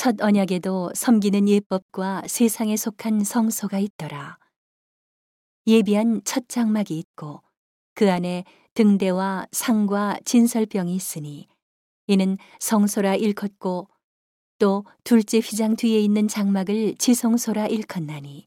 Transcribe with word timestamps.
첫 0.00 0.22
언약에도 0.22 0.92
섬기는 0.94 1.46
예법과 1.46 2.22
세상에 2.26 2.74
속한 2.74 3.22
성소가 3.22 3.78
있더라. 3.80 4.38
예비한 5.66 6.22
첫 6.24 6.48
장막이 6.48 6.98
있고 6.98 7.42
그 7.94 8.10
안에 8.10 8.44
등대와 8.72 9.48
상과 9.52 10.16
진설병이 10.24 10.94
있으니 10.94 11.48
이는 12.06 12.38
성소라 12.60 13.16
일컫고 13.16 13.88
또 14.58 14.86
둘째 15.04 15.36
휘장 15.36 15.76
뒤에 15.76 16.00
있는 16.00 16.28
장막을 16.28 16.94
지성소라 16.94 17.66
일컫나니 17.66 18.46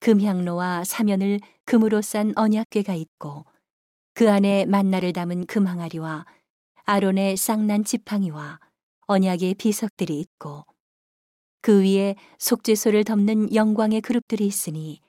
금향로와 0.00 0.82
사면을 0.82 1.38
금으로 1.64 2.02
싼 2.02 2.32
언약궤가 2.34 2.92
있고 2.94 3.44
그 4.14 4.28
안에 4.28 4.66
만나를 4.66 5.12
담은 5.12 5.46
금항아리와 5.46 6.26
아론의 6.86 7.36
쌍난 7.36 7.84
지팡이와 7.84 8.58
언약의 9.06 9.54
비석들이 9.54 10.18
있고 10.20 10.64
그 11.60 11.82
위에 11.82 12.16
속죄소를 12.38 13.04
덮는 13.04 13.54
영광의 13.54 14.00
그룹들이 14.00 14.46
있으니 14.46 15.00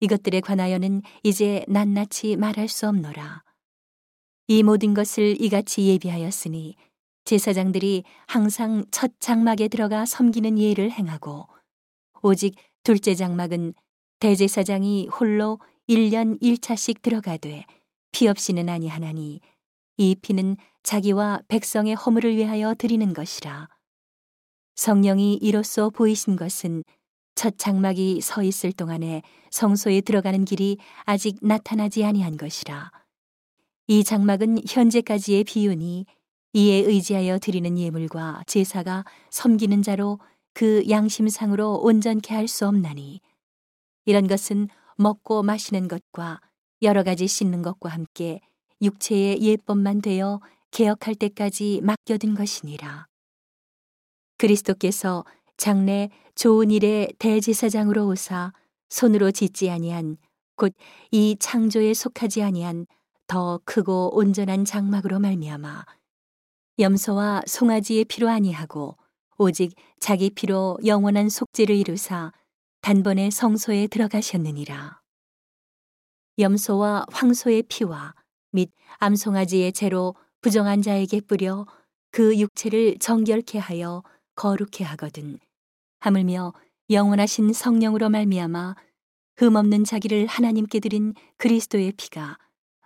이것들에 0.00 0.40
관하여는 0.40 1.02
이제 1.22 1.64
낱낱이 1.68 2.36
말할 2.36 2.68
수 2.68 2.86
없노라. 2.86 3.42
이 4.46 4.62
모든 4.62 4.94
것을 4.94 5.40
이같이 5.40 5.86
예비하였으니 5.88 6.76
제사장들이 7.24 8.04
항상 8.26 8.84
첫 8.90 9.12
장막에 9.20 9.68
들어가 9.68 10.06
섬기는 10.06 10.58
예를 10.58 10.90
행하고 10.90 11.46
오직 12.22 12.54
둘째 12.82 13.14
장막은 13.14 13.74
대제사장이 14.20 15.08
홀로 15.08 15.58
1년 15.88 16.40
1차씩 16.40 17.02
들어가되 17.02 17.66
피 18.12 18.28
없이는 18.28 18.68
아니하나니 18.68 19.40
이 19.98 20.14
피는 20.14 20.56
자기와 20.88 21.42
백성의 21.48 21.94
허물을 21.96 22.34
위하여 22.34 22.74
드리는 22.74 23.12
것이라. 23.12 23.68
성령이 24.74 25.34
이로써 25.34 25.90
보이신 25.90 26.34
것은 26.34 26.82
첫 27.34 27.58
장막이 27.58 28.22
서 28.22 28.42
있을 28.42 28.72
동안에 28.72 29.20
성소에 29.50 30.00
들어가는 30.00 30.46
길이 30.46 30.78
아직 31.04 31.36
나타나지 31.42 32.06
아니한 32.06 32.38
것이라. 32.38 32.90
이 33.88 34.02
장막은 34.02 34.60
현재까지의 34.66 35.44
비유니 35.44 36.06
이에 36.54 36.74
의지하여 36.76 37.38
드리는 37.38 37.78
예물과 37.78 38.44
제사가 38.46 39.04
섬기는 39.28 39.82
자로 39.82 40.18
그 40.54 40.88
양심상으로 40.88 41.82
온전케 41.82 42.34
할 42.34 42.48
수 42.48 42.66
없나니 42.66 43.20
이런 44.06 44.26
것은 44.26 44.68
먹고 44.96 45.42
마시는 45.42 45.86
것과 45.86 46.40
여러 46.80 47.02
가지 47.02 47.26
씻는 47.26 47.60
것과 47.60 47.90
함께 47.90 48.40
육체의 48.80 49.42
예법만 49.42 50.00
되어 50.00 50.40
개혁할 50.70 51.14
때까지 51.14 51.80
맡겨둔 51.82 52.34
것이니라. 52.34 53.06
그리스도께서 54.38 55.24
장래 55.56 56.10
좋은 56.34 56.70
일의 56.70 57.12
대제사장으로 57.18 58.06
오사 58.06 58.52
손으로 58.88 59.30
짓지 59.32 59.70
아니한 59.70 60.16
곧 60.56 60.74
이 61.10 61.36
창조에 61.38 61.94
속하지 61.94 62.42
아니한 62.42 62.86
더 63.26 63.60
크고 63.64 64.16
온전한 64.16 64.64
장막으로 64.64 65.18
말미암아 65.18 65.86
염소와 66.78 67.42
송아지의 67.46 68.04
피로 68.04 68.28
아니하고 68.28 68.96
오직 69.38 69.74
자기 70.00 70.30
피로 70.30 70.78
영원한 70.84 71.28
속죄를 71.28 71.74
이루사 71.76 72.32
단번에 72.82 73.30
성소에 73.30 73.86
들어가셨느니라. 73.88 75.00
염소와 76.38 77.06
황소의 77.10 77.64
피와 77.64 78.14
및 78.52 78.70
암송아지의 78.98 79.72
재로 79.72 80.14
부정한 80.40 80.82
자에게 80.82 81.20
뿌려 81.20 81.66
그 82.10 82.38
육체를 82.38 82.98
정결케 82.98 83.58
하여 83.58 84.02
거룩케 84.34 84.84
하거든. 84.84 85.38
하물며 86.00 86.52
영원하신 86.90 87.52
성령으로 87.52 88.08
말미암아 88.08 88.76
흠없는 89.36 89.84
자기를 89.84 90.26
하나님께 90.26 90.80
드린 90.80 91.14
그리스도의 91.36 91.92
피가 91.96 92.38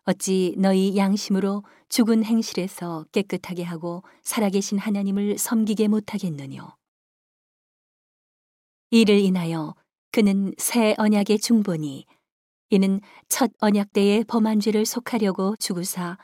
어찌 0.04 0.54
너희 0.58 0.96
양심으로 0.96 1.62
죽은 1.88 2.24
행실에서 2.24 3.04
깨끗하게 3.12 3.62
하고 3.62 4.02
살아계신 4.22 4.78
하나님을 4.78 5.38
섬기게 5.38 5.88
못하겠느뇨. 5.88 6.76
이를 8.90 9.18
인하여 9.20 9.74
그는 10.10 10.54
새 10.58 10.94
언약의 10.98 11.38
중보니 11.38 12.06
이는 12.70 13.00
첫 13.28 13.50
언약 13.60 13.92
때의 13.92 14.24
범한 14.24 14.60
죄를 14.60 14.84
속하려고 14.84 15.56
죽으사 15.56 16.18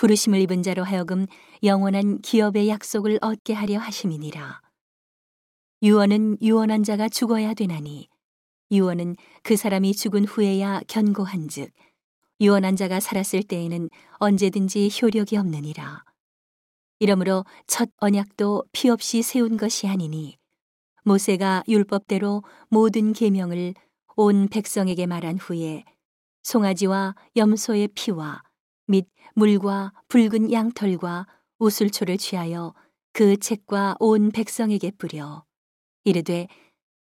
부르심을 0.00 0.40
입은 0.40 0.62
자로 0.62 0.82
하여금 0.82 1.26
영원한 1.62 2.22
기업의 2.22 2.70
약속을 2.70 3.18
얻게 3.20 3.52
하려 3.52 3.78
하심이니라. 3.78 4.62
유언은 5.82 6.38
유언한 6.40 6.82
자가 6.84 7.10
죽어야 7.10 7.52
되나니 7.52 8.08
유언은 8.70 9.16
그 9.42 9.56
사람이 9.56 9.92
죽은 9.92 10.24
후에야 10.24 10.80
견고한즉 10.88 11.70
유언한 12.40 12.76
자가 12.76 12.98
살았을 12.98 13.42
때에는 13.42 13.90
언제든지 14.12 14.88
효력이 15.02 15.36
없느니라. 15.36 16.02
이러므로 16.98 17.44
첫 17.66 17.90
언약도 17.98 18.64
피 18.72 18.88
없이 18.88 19.20
세운 19.20 19.58
것이 19.58 19.86
아니니 19.86 20.38
모세가 21.04 21.64
율법대로 21.68 22.42
모든 22.70 23.12
계명을 23.12 23.74
온 24.16 24.48
백성에게 24.48 25.04
말한 25.04 25.36
후에 25.36 25.84
송아지와 26.42 27.16
염소의 27.36 27.88
피와 27.88 28.40
및 28.90 29.06
물과 29.34 29.92
붉은 30.08 30.52
양털과 30.52 31.26
우슬초를 31.58 32.18
취하여 32.18 32.74
그 33.12 33.36
책과 33.36 33.96
온 34.00 34.30
백성에게 34.30 34.92
뿌려 34.92 35.44
이르되 36.04 36.48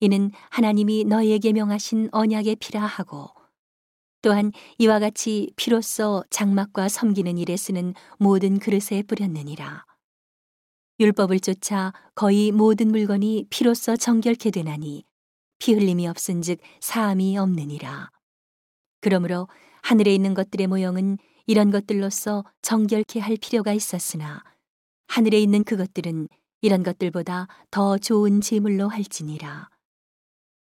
이는 0.00 0.30
하나님이 0.50 1.04
너희에게 1.04 1.52
명하신 1.52 2.10
언약의 2.12 2.56
피라 2.56 2.82
하고 2.82 3.28
또한 4.22 4.50
이와 4.78 4.98
같이 4.98 5.52
피로써 5.56 6.25
장막과 6.30 6.88
섬기는 6.88 7.38
일에 7.38 7.56
쓰는 7.56 7.94
모든 8.19 8.58
그릇에 8.58 9.02
뿌렸느니라. 9.06 9.84
율법을 10.98 11.41
쫓아 11.41 11.92
거의 12.14 12.50
모든 12.50 12.88
물건이 12.88 13.46
피로써 13.50 13.96
정결케 13.96 14.50
되나니 14.50 15.04
피 15.58 15.75
흘림이 15.75 16.08
없은즉 16.08 16.58
사함이 16.80 17.38
없느니라. 17.38 18.10
그러므로 19.00 19.48
하늘에 19.82 20.12
있는 20.12 20.34
것들의 20.34 20.66
모형은 20.66 21.19
이런 21.46 21.70
것들로서 21.70 22.44
정결케 22.62 23.20
할 23.20 23.36
필요가 23.36 23.72
있었으나 23.72 24.42
하늘에 25.06 25.38
있는 25.38 25.62
그것들은 25.64 26.28
이런 26.60 26.82
것들보다 26.82 27.46
더 27.70 27.98
좋은 27.98 28.40
제물로 28.40 28.88
할지니라. 28.88 29.68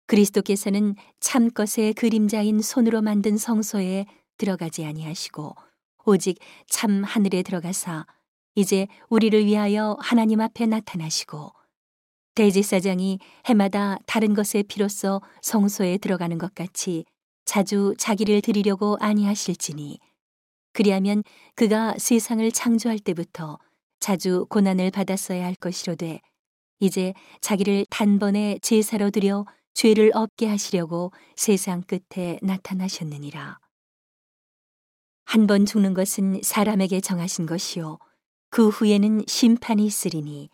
그리스도께서는 0.07 0.95
참 1.21 1.51
것의 1.51 1.95
그림자인 1.95 2.63
손으로 2.63 3.03
만든 3.03 3.37
성소에 3.37 4.07
들어가지 4.39 4.85
아니하시고 4.85 5.55
오직 6.07 6.39
참 6.69 7.03
하늘에 7.05 7.43
들어가사 7.43 8.07
이제 8.55 8.87
우리를 9.09 9.45
위하여 9.45 9.97
하나님 10.01 10.41
앞에 10.41 10.67
나타나시고 10.67 11.53
대제사장이 12.35 13.19
해마다 13.47 13.99
다른 14.07 14.33
것의 14.33 14.63
피로써 14.69 15.21
성소에 15.43 15.99
들어가는 15.99 16.39
것 16.39 16.55
같이 16.55 17.05
자주 17.45 17.95
자기를 17.99 18.41
드리려고 18.43 18.97
아니하실지니 19.01 19.99
그리하면 20.73 21.23
그가 21.55 21.95
세상을 21.99 22.51
창조할 22.53 22.99
때부터 22.99 23.59
자주 24.01 24.47
고난을 24.49 24.91
받았어야 24.91 25.45
할 25.45 25.55
것이로되 25.55 26.21
이제 26.81 27.15
자기를 27.41 27.87
단번에 27.91 28.59
제사로 28.63 29.11
드려 29.11 29.45
죄를 29.75 30.13
없게 30.15 30.47
하시려고 30.47 31.13
세상 31.37 31.83
끝에 31.83 32.39
나타나셨느니라. 32.43 33.59
한 35.25 35.47
번 35.47 35.67
죽는 35.67 35.95
것은 35.95 36.41
사람에게 36.43 37.01
정하신 37.01 37.47
것이요 37.47 37.99
그 38.51 38.69
후에는 38.69 39.25
심판이 39.27 39.85
있으리니 39.85 40.49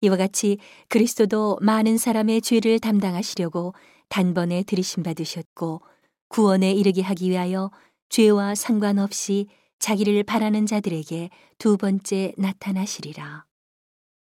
이와 0.00 0.16
같이 0.16 0.58
그리스도도 0.88 1.58
많은 1.62 1.96
사람의 1.98 2.42
죄를 2.42 2.80
담당하시려고 2.80 3.74
단번에 4.08 4.64
들이심 4.64 5.04
받으셨고 5.04 5.80
구원에 6.28 6.72
이르게 6.72 7.02
하기 7.02 7.30
위하여 7.30 7.70
죄와 8.12 8.54
상관없이 8.54 9.46
자기를 9.78 10.22
바라는 10.24 10.66
자들에게 10.66 11.30
두 11.56 11.78
번째 11.78 12.34
나타나시리라. 12.36 13.46